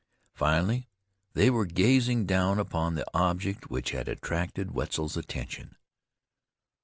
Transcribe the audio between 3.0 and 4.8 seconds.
object which had attracted